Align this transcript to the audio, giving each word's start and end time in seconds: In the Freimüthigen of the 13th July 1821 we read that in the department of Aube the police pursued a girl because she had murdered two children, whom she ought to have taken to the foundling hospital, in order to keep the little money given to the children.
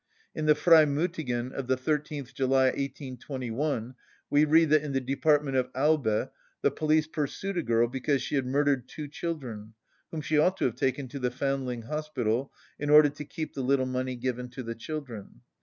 In 0.33 0.47
the 0.47 0.55
Freimüthigen 0.55 1.51
of 1.51 1.67
the 1.67 1.77
13th 1.77 2.33
July 2.33 2.63
1821 2.69 3.93
we 4.31 4.45
read 4.45 4.71
that 4.71 4.81
in 4.81 4.93
the 4.93 4.99
department 4.99 5.57
of 5.57 5.71
Aube 5.73 6.31
the 6.63 6.71
police 6.71 7.05
pursued 7.05 7.55
a 7.55 7.61
girl 7.61 7.87
because 7.87 8.23
she 8.23 8.33
had 8.33 8.47
murdered 8.47 8.87
two 8.87 9.07
children, 9.07 9.75
whom 10.09 10.21
she 10.21 10.39
ought 10.39 10.57
to 10.57 10.65
have 10.65 10.75
taken 10.75 11.07
to 11.09 11.19
the 11.19 11.29
foundling 11.29 11.83
hospital, 11.83 12.51
in 12.79 12.89
order 12.89 13.09
to 13.09 13.23
keep 13.23 13.53
the 13.53 13.61
little 13.61 13.85
money 13.85 14.15
given 14.15 14.49
to 14.49 14.63
the 14.63 14.73
children. 14.73 15.41